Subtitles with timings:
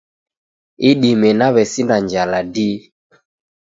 [0.89, 2.79] Idime nawesinda njala dii